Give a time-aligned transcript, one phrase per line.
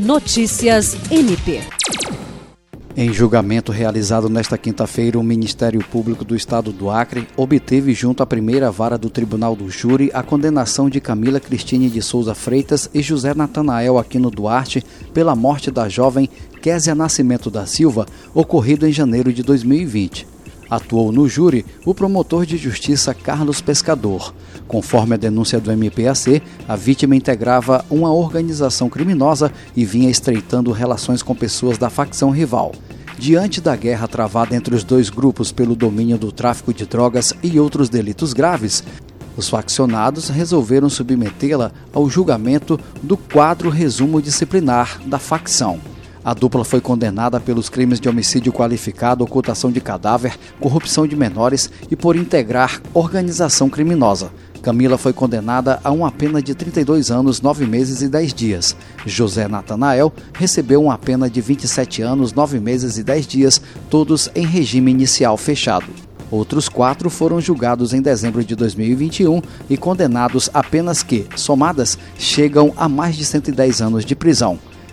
[0.00, 1.60] Notícias MP.
[2.96, 8.26] Em julgamento realizado nesta quinta-feira, o Ministério Público do Estado do Acre obteve junto à
[8.26, 13.02] primeira vara do Tribunal do Júri a condenação de Camila Cristine de Souza Freitas e
[13.02, 14.82] José Natanael Aquino Duarte
[15.12, 16.30] pela morte da jovem
[16.62, 20.29] Késia Nascimento da Silva, ocorrido em janeiro de 2020.
[20.70, 24.32] Atuou no júri o promotor de justiça Carlos Pescador.
[24.68, 31.22] Conforme a denúncia do MPAC, a vítima integrava uma organização criminosa e vinha estreitando relações
[31.24, 32.72] com pessoas da facção rival.
[33.18, 37.58] Diante da guerra travada entre os dois grupos pelo domínio do tráfico de drogas e
[37.58, 38.84] outros delitos graves,
[39.36, 45.80] os faccionados resolveram submetê-la ao julgamento do quadro resumo disciplinar da facção.
[46.22, 51.70] A dupla foi condenada pelos crimes de homicídio qualificado, ocultação de cadáver, corrupção de menores
[51.90, 54.30] e por integrar organização criminosa.
[54.60, 58.76] Camila foi condenada a uma pena de 32 anos, 9 meses e 10 dias.
[59.06, 64.44] José Natanael recebeu uma pena de 27 anos, 9 meses e 10 dias, todos em
[64.44, 65.86] regime inicial fechado.
[66.30, 72.72] Outros quatro foram julgados em dezembro de 2021 e condenados a penas que, somadas, chegam
[72.76, 74.58] a mais de 110 anos de prisão.